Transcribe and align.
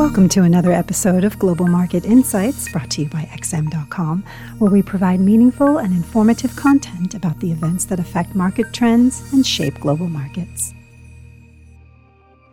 Welcome 0.00 0.30
to 0.30 0.44
another 0.44 0.72
episode 0.72 1.24
of 1.24 1.38
Global 1.38 1.66
Market 1.66 2.06
Insights 2.06 2.72
brought 2.72 2.88
to 2.92 3.02
you 3.02 3.08
by 3.10 3.28
XM.com, 3.34 4.24
where 4.56 4.70
we 4.70 4.80
provide 4.80 5.20
meaningful 5.20 5.76
and 5.76 5.92
informative 5.92 6.56
content 6.56 7.12
about 7.12 7.38
the 7.40 7.52
events 7.52 7.84
that 7.84 8.00
affect 8.00 8.34
market 8.34 8.72
trends 8.72 9.30
and 9.34 9.46
shape 9.46 9.78
global 9.78 10.08
markets. 10.08 10.72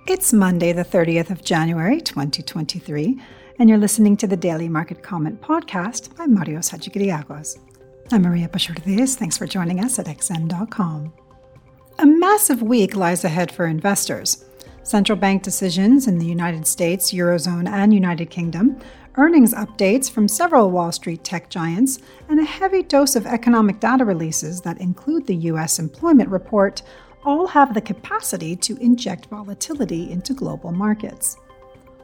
It's 0.07 0.33
Monday, 0.33 0.73
the 0.73 0.83
30th 0.83 1.29
of 1.29 1.41
January, 1.41 2.02
2023, 2.02 3.17
and 3.59 3.69
you're 3.69 3.77
listening 3.77 4.17
to 4.17 4.27
the 4.27 4.35
Daily 4.35 4.67
Market 4.67 5.01
Comment 5.01 5.39
podcast 5.41 6.17
by 6.17 6.25
Marios 6.25 6.69
Hadjikyriacos. 6.69 7.59
I'm 8.11 8.23
Maria 8.23 8.49
Pachurdes. 8.49 9.15
Thanks 9.15 9.37
for 9.37 9.47
joining 9.47 9.79
us 9.79 9.97
at 9.99 10.07
XM.com. 10.07 11.13
A 11.99 12.05
massive 12.05 12.61
week 12.61 12.97
lies 12.97 13.23
ahead 13.23 13.53
for 13.53 13.67
investors 13.67 14.43
central 14.88 15.17
bank 15.17 15.44
decisions 15.44 16.08
in 16.08 16.17
the 16.17 16.26
United 16.26 16.66
States, 16.66 17.12
Eurozone, 17.12 17.67
and 17.67 17.94
United 17.94 18.30
Kingdom, 18.30 18.80
earnings 19.16 19.53
updates 19.53 20.09
from 20.09 20.30
several 20.30 20.71
Wall 20.71 20.94
Street 20.94 21.23
tech 21.25 21.49
giants, 21.49 21.99
and 22.30 22.39
a 22.39 22.45
heavy 22.45 22.84
dose 22.84 23.17
of 23.17 23.25
economic 23.25 23.81
data 23.81 24.05
releases 24.05 24.61
that 24.61 24.80
include 24.80 25.27
the 25.27 25.35
U.S. 25.52 25.80
employment 25.80 26.30
report 26.30 26.84
all 27.25 27.47
have 27.47 27.73
the 27.73 27.81
capacity 27.81 28.55
to 28.55 28.77
inject 28.77 29.25
volatility 29.25 30.09
into 30.09 30.34
global 30.34 30.71
markets. 30.71 31.35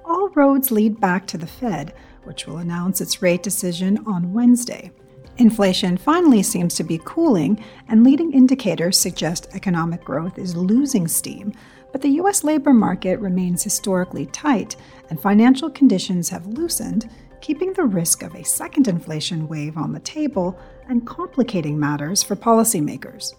All 0.04 0.28
roads 0.30 0.70
lead 0.70 1.00
back 1.00 1.26
to 1.28 1.38
the 1.38 1.48
Fed, 1.48 1.94
which 2.26 2.46
will 2.48 2.58
announce 2.58 3.00
its 3.00 3.22
rate 3.22 3.44
decision 3.44 4.04
on 4.06 4.34
Wednesday. 4.34 4.92
Inflation 5.38 5.98
finally 5.98 6.44
seems 6.44 6.76
to 6.76 6.84
be 6.84 7.00
cooling, 7.06 7.64
and 7.88 8.04
leading 8.04 8.34
indicators 8.34 9.00
suggest 9.00 9.48
economic 9.54 10.04
growth 10.04 10.38
is 10.38 10.56
losing 10.56 11.08
steam, 11.08 11.54
but 11.94 12.02
the 12.02 12.10
U.S. 12.10 12.44
labor 12.44 12.74
market 12.74 13.20
remains 13.22 13.64
historically 13.64 14.26
tight, 14.26 14.76
and 15.10 15.22
financial 15.22 15.70
conditions 15.70 16.28
have 16.28 16.48
loosened, 16.48 17.10
keeping 17.40 17.72
the 17.72 17.84
risk 17.84 18.24
of 18.24 18.36
a 18.36 18.44
second 18.44 18.88
inflation 18.88 19.48
wave 19.48 19.78
on 19.78 19.94
the 19.94 20.00
table 20.00 20.60
and 20.90 21.08
complicating 21.08 21.80
matters 21.80 22.24
for 22.24 22.36
policymakers. 22.36 23.36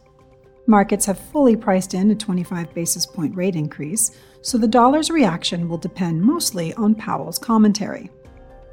Markets 0.67 1.05
have 1.05 1.19
fully 1.19 1.57
priced 1.57 1.93
in 1.95 2.11
a 2.11 2.15
25 2.15 2.73
basis 2.73 3.05
point 3.05 3.37
rate 3.37 3.57
increase, 3.57 4.13
so 4.41 4.57
the 4.57 4.69
dollar's 4.69 5.11
reaction 5.11 5.69
will 5.69 5.77
depend 5.77 6.23
mostly 6.23 6.73
on 6.75 6.95
Powell's 6.95 7.39
commentary. 7.39 8.09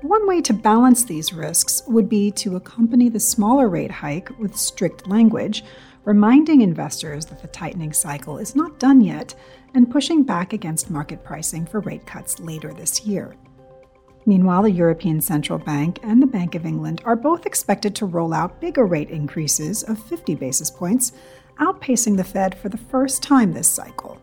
One 0.01 0.27
way 0.27 0.41
to 0.41 0.53
balance 0.53 1.03
these 1.03 1.33
risks 1.33 1.83
would 1.87 2.07
be 2.07 2.31
to 2.31 2.55
accompany 2.55 3.09
the 3.09 3.19
smaller 3.19 3.67
rate 3.67 3.91
hike 3.91 4.29
with 4.39 4.55
strict 4.55 5.07
language, 5.07 5.63
reminding 6.03 6.61
investors 6.61 7.25
that 7.25 7.41
the 7.41 7.47
tightening 7.47 7.93
cycle 7.93 8.37
is 8.37 8.55
not 8.55 8.79
done 8.79 9.01
yet 9.01 9.35
and 9.73 9.91
pushing 9.91 10.23
back 10.23 10.53
against 10.53 10.89
market 10.89 11.23
pricing 11.23 11.65
for 11.65 11.79
rate 11.81 12.05
cuts 12.05 12.39
later 12.39 12.73
this 12.73 13.05
year. 13.05 13.35
Meanwhile, 14.25 14.63
the 14.63 14.71
European 14.71 15.19
Central 15.19 15.57
Bank 15.57 15.99
and 16.03 16.21
the 16.21 16.27
Bank 16.27 16.53
of 16.55 16.65
England 16.65 17.01
are 17.05 17.15
both 17.15 17.45
expected 17.45 17.95
to 17.95 18.05
roll 18.05 18.33
out 18.33 18.61
bigger 18.61 18.85
rate 18.85 19.09
increases 19.09 19.83
of 19.83 20.01
50 20.03 20.35
basis 20.35 20.69
points, 20.69 21.13
outpacing 21.59 22.17
the 22.17 22.23
Fed 22.23 22.55
for 22.55 22.69
the 22.69 22.77
first 22.77 23.23
time 23.23 23.51
this 23.51 23.67
cycle. 23.67 24.21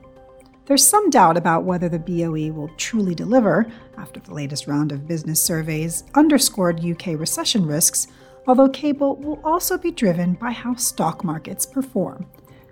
There's 0.67 0.87
some 0.87 1.09
doubt 1.09 1.37
about 1.37 1.65
whether 1.65 1.89
the 1.89 1.99
BOE 1.99 2.53
will 2.53 2.71
truly 2.77 3.15
deliver 3.15 3.67
after 3.97 4.21
the 4.21 4.35
latest 4.35 4.67
round 4.67 4.93
of 4.93 5.09
business 5.09 5.43
surveys 5.43 6.05
underscored 6.15 6.85
UK 6.85 7.19
recession 7.19 7.67
risks, 7.67 8.07
although 8.49 8.69
cable 8.71 9.17
will 9.17 9.39
also 9.45 9.77
be 9.77 9.91
driven 9.93 10.33
by 10.33 10.51
how 10.51 10.75
stock 10.75 11.23
markets 11.23 11.67
perform. 11.67 12.27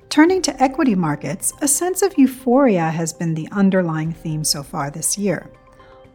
Turning 0.09 0.41
to 0.41 0.63
equity 0.63 0.95
markets, 0.95 1.53
a 1.61 1.69
sense 1.69 2.01
of 2.01 2.17
euphoria 2.17 2.89
has 2.91 3.13
been 3.13 3.35
the 3.35 3.49
underlying 3.53 4.11
theme 4.11 4.43
so 4.43 4.63
far 4.63 4.91
this 4.91 5.19
year. 5.19 5.51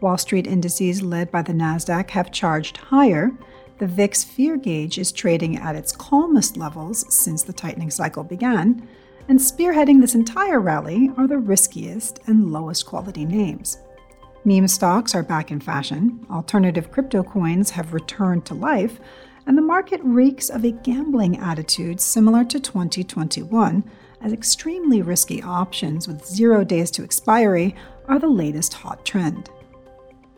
Wall 0.02 0.18
Street 0.18 0.48
indices 0.48 1.04
led 1.04 1.30
by 1.30 1.44
the 1.44 1.54
Nasdaq 1.54 2.10
have 2.10 2.32
charged 2.32 2.78
higher. 2.78 3.32
The 3.78 3.86
VIX 3.86 4.24
fear 4.24 4.58
gauge 4.58 4.98
is 4.98 5.12
trading 5.12 5.58
at 5.58 5.76
its 5.76 5.92
calmest 5.92 6.58
levels 6.58 7.06
since 7.14 7.44
the 7.44 7.54
tightening 7.54 7.92
cycle 7.92 8.24
began, 8.24 8.88
and 9.28 9.38
spearheading 9.38 10.02
this 10.02 10.16
entire 10.16 10.60
rally 10.60 11.12
are 11.18 11.28
the 11.28 11.38
riskiest 11.38 12.20
and 12.26 12.52
lowest 12.52 12.88
quality 12.88 13.26
names. 13.26 13.78
Meme 14.44 14.68
stocks 14.68 15.14
are 15.14 15.22
back 15.22 15.52
in 15.52 15.60
fashion, 15.60 16.26
alternative 16.32 16.90
crypto 16.90 17.22
coins 17.22 17.70
have 17.70 17.94
returned 17.94 18.44
to 18.46 18.56
life, 18.56 19.00
and 19.48 19.58
the 19.58 19.62
market 19.62 20.02
reeks 20.04 20.50
of 20.50 20.64
a 20.64 20.72
gambling 20.72 21.38
attitude 21.40 22.00
similar 22.00 22.44
to 22.46 22.60
2021, 22.60 23.84
as 24.22 24.34
extremely 24.34 25.02
risky 25.02 25.42
options 25.42 26.08
with 26.08 26.26
zero 26.26 26.64
days 26.64 26.92
to 26.92 27.04
expiry 27.04 27.76
are 28.08 28.20
the 28.20 28.28
latest 28.28 28.74
hot 28.74 29.04
trend. 29.06 29.50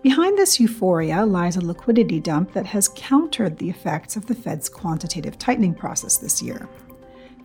Behind 0.01 0.37
this 0.37 0.59
euphoria 0.59 1.25
lies 1.25 1.55
a 1.55 1.61
liquidity 1.61 2.19
dump 2.19 2.51
that 2.53 2.65
has 2.65 2.89
countered 2.89 3.57
the 3.57 3.69
effects 3.69 4.15
of 4.15 4.25
the 4.25 4.35
Fed's 4.35 4.67
quantitative 4.67 5.37
tightening 5.37 5.73
process 5.73 6.17
this 6.17 6.41
year. 6.41 6.67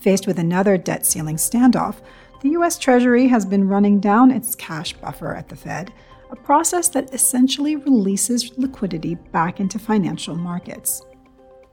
Faced 0.00 0.26
with 0.26 0.38
another 0.38 0.76
debt 0.76 1.06
ceiling 1.06 1.36
standoff, 1.36 1.97
the 2.41 2.50
U.S. 2.50 2.78
Treasury 2.78 3.28
has 3.28 3.44
been 3.44 3.68
running 3.68 4.00
down 4.00 4.30
its 4.30 4.54
cash 4.54 4.92
buffer 4.92 5.34
at 5.34 5.48
the 5.48 5.56
Fed, 5.56 5.92
a 6.30 6.36
process 6.36 6.88
that 6.91 7.12
essentially 7.14 7.76
releases 7.76 8.56
liquidity 8.58 9.14
back 9.14 9.60
into 9.60 9.78
financial 9.78 10.36
markets. 10.36 11.02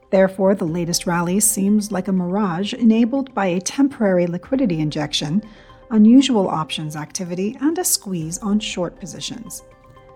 Therefore, 0.10 0.56
the 0.56 0.66
latest 0.66 1.08
rally 1.08 1.40
seems 1.40 1.92
like 1.92 2.08
a 2.08 2.14
mirage 2.14 2.74
enabled 2.74 3.34
by 3.34 3.48
a 3.48 3.62
temporary 3.62 4.28
liquidity 4.28 4.80
injection, 4.80 5.44
unusual 5.92 6.48
options 6.48 6.96
activity, 6.96 7.58
and 7.62 7.78
a 7.78 7.84
squeeze 7.84 8.38
on 8.40 8.60
short 8.60 9.00
positions. 9.00 9.64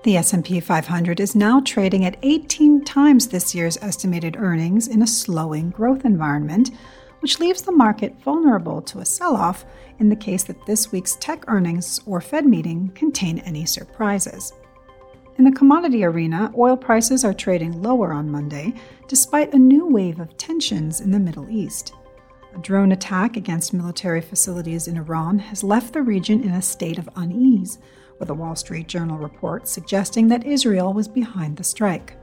The 0.03 0.15
S&P 0.15 0.61
500 0.61 1.19
is 1.19 1.35
now 1.35 1.59
trading 1.59 2.05
at 2.05 2.17
18 2.23 2.85
times 2.85 3.27
this 3.27 3.53
year's 3.53 3.77
estimated 3.81 4.37
earnings 4.37 4.87
in 4.87 5.01
a 5.01 5.07
slowing 5.07 5.71
growth 5.71 6.05
environment, 6.05 6.71
which 7.19 7.39
leaves 7.39 7.63
the 7.63 7.73
market 7.73 8.15
vulnerable 8.23 8.81
to 8.83 8.99
a 8.99 9.05
sell-off 9.05 9.65
in 9.99 10.07
the 10.07 10.15
case 10.15 10.43
that 10.43 10.65
this 10.65 10.93
week's 10.93 11.17
tech 11.17 11.43
earnings 11.49 11.99
or 12.05 12.21
Fed 12.21 12.45
meeting 12.45 12.91
contain 12.95 13.39
any 13.39 13.65
surprises. 13.65 14.53
In 15.39 15.45
the 15.45 15.51
commodity 15.53 16.03
arena, 16.03 16.51
oil 16.57 16.75
prices 16.75 17.23
are 17.23 17.33
trading 17.33 17.81
lower 17.81 18.11
on 18.11 18.29
Monday, 18.29 18.73
despite 19.07 19.53
a 19.53 19.57
new 19.57 19.85
wave 19.85 20.19
of 20.19 20.35
tensions 20.35 20.99
in 20.99 21.11
the 21.11 21.19
Middle 21.19 21.49
East. 21.49 21.93
A 22.53 22.57
drone 22.57 22.91
attack 22.91 23.37
against 23.37 23.73
military 23.73 24.19
facilities 24.19 24.89
in 24.89 24.97
Iran 24.97 25.39
has 25.39 25.63
left 25.63 25.93
the 25.93 26.01
region 26.01 26.43
in 26.43 26.49
a 26.49 26.61
state 26.61 26.97
of 26.97 27.07
unease, 27.15 27.79
with 28.19 28.29
a 28.29 28.33
Wall 28.33 28.53
Street 28.53 28.87
Journal 28.87 29.17
report 29.17 29.65
suggesting 29.65 30.27
that 30.27 30.45
Israel 30.45 30.91
was 30.91 31.07
behind 31.07 31.55
the 31.55 31.63
strike. 31.63 32.17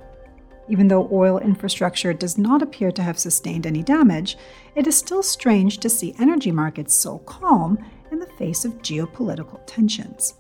Even 0.69 0.87
though 0.87 1.09
oil 1.11 1.39
infrastructure 1.39 2.13
does 2.13 2.37
not 2.37 2.61
appear 2.61 2.93
to 2.93 3.03
have 3.03 3.19
sustained 3.19 3.65
any 3.65 3.83
damage, 3.83 4.37
it 4.75 4.87
is 4.87 4.95
still 4.95 5.23
strange 5.23 5.79
to 5.79 5.89
see 5.89 6.15
energy 6.19 6.53
markets 6.53 6.95
so 6.95 7.17
calm 7.21 7.79
in 8.13 8.19
the 8.19 8.27
face 8.37 8.67
of 8.67 8.83
geopolitical 8.83 9.59
tensions. 9.65 10.35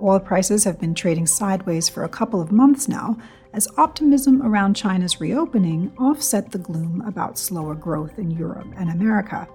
Oil 0.00 0.20
prices 0.20 0.64
have 0.64 0.78
been 0.78 0.94
trading 0.94 1.26
sideways 1.26 1.88
for 1.88 2.04
a 2.04 2.08
couple 2.08 2.40
of 2.40 2.52
months 2.52 2.86
now, 2.86 3.16
as 3.54 3.68
optimism 3.78 4.42
around 4.42 4.74
China's 4.74 5.20
reopening 5.20 5.90
offset 5.98 6.50
the 6.50 6.58
gloom 6.58 7.02
about 7.06 7.38
slower 7.38 7.74
growth 7.74 8.18
in 8.18 8.30
Europe 8.30 8.68
and 8.76 8.90
America. 8.90 9.48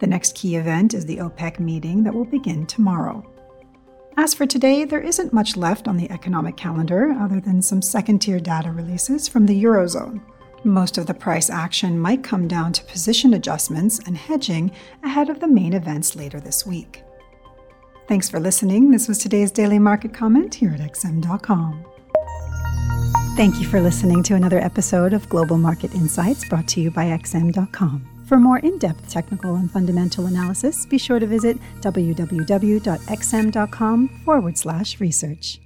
The 0.00 0.08
next 0.08 0.34
key 0.34 0.56
event 0.56 0.94
is 0.94 1.06
the 1.06 1.18
OPEC 1.18 1.60
meeting 1.60 2.02
that 2.02 2.14
will 2.14 2.24
begin 2.24 2.66
tomorrow. 2.66 3.24
As 4.16 4.34
for 4.34 4.44
today, 4.44 4.84
there 4.84 5.00
isn't 5.00 5.32
much 5.32 5.56
left 5.56 5.86
on 5.86 5.96
the 5.96 6.10
economic 6.10 6.56
calendar 6.56 7.12
other 7.12 7.40
than 7.40 7.62
some 7.62 7.80
second 7.80 8.18
tier 8.18 8.40
data 8.40 8.72
releases 8.72 9.28
from 9.28 9.46
the 9.46 9.62
Eurozone. 9.62 10.20
Most 10.64 10.98
of 10.98 11.06
the 11.06 11.14
price 11.14 11.48
action 11.48 11.98
might 11.98 12.24
come 12.24 12.48
down 12.48 12.72
to 12.72 12.84
position 12.84 13.34
adjustments 13.34 14.00
and 14.04 14.16
hedging 14.16 14.72
ahead 15.04 15.30
of 15.30 15.38
the 15.38 15.48
main 15.48 15.74
events 15.74 16.16
later 16.16 16.40
this 16.40 16.66
week. 16.66 17.04
Thanks 18.10 18.28
for 18.28 18.40
listening. 18.40 18.90
This 18.90 19.06
was 19.06 19.18
today's 19.18 19.52
daily 19.52 19.78
market 19.78 20.12
comment 20.12 20.52
here 20.52 20.72
at 20.72 20.80
XM.com. 20.80 21.84
Thank 23.36 23.60
you 23.60 23.68
for 23.68 23.80
listening 23.80 24.24
to 24.24 24.34
another 24.34 24.58
episode 24.58 25.12
of 25.12 25.28
Global 25.28 25.56
Market 25.58 25.94
Insights 25.94 26.44
brought 26.48 26.66
to 26.70 26.80
you 26.80 26.90
by 26.90 27.04
XM.com. 27.04 28.24
For 28.26 28.40
more 28.40 28.58
in 28.58 28.78
depth 28.78 29.08
technical 29.08 29.54
and 29.54 29.70
fundamental 29.70 30.26
analysis, 30.26 30.86
be 30.86 30.98
sure 30.98 31.20
to 31.20 31.26
visit 31.28 31.56
www.xm.com 31.82 32.88
forward 34.24 34.58
slash 34.58 34.98
research. 34.98 35.60